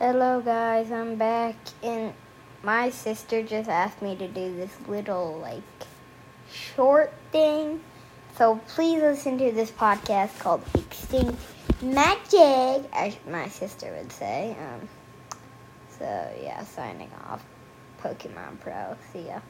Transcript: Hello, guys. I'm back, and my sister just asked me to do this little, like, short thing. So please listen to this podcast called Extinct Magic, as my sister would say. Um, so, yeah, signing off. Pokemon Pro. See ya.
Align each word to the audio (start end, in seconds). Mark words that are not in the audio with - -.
Hello, 0.00 0.40
guys. 0.40 0.90
I'm 0.90 1.16
back, 1.16 1.56
and 1.82 2.14
my 2.62 2.88
sister 2.88 3.42
just 3.42 3.68
asked 3.68 4.00
me 4.00 4.16
to 4.16 4.26
do 4.26 4.56
this 4.56 4.70
little, 4.88 5.38
like, 5.42 5.60
short 6.50 7.12
thing. 7.32 7.82
So 8.38 8.62
please 8.68 9.02
listen 9.02 9.36
to 9.36 9.52
this 9.52 9.70
podcast 9.70 10.38
called 10.38 10.62
Extinct 10.74 11.38
Magic, 11.82 12.88
as 12.94 13.14
my 13.28 13.48
sister 13.48 13.94
would 13.94 14.10
say. 14.10 14.56
Um, 14.58 14.88
so, 15.98 16.30
yeah, 16.42 16.64
signing 16.64 17.10
off. 17.28 17.44
Pokemon 18.02 18.58
Pro. 18.60 18.96
See 19.12 19.26
ya. 19.26 19.40